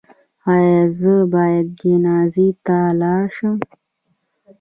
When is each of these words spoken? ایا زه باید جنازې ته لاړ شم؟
ایا 0.53 0.81
زه 0.99 1.13
باید 1.33 1.67
جنازې 1.81 2.47
ته 2.65 2.77
لاړ 3.01 3.23
شم؟ 3.35 3.57